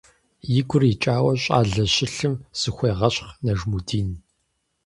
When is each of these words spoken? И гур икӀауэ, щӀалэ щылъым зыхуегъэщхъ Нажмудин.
И 0.59 0.61
гур 0.69 0.83
икӀауэ, 0.93 1.33
щӀалэ 1.43 1.85
щылъым 1.93 2.35
зыхуегъэщхъ 2.59 3.29
Нажмудин. 3.43 4.09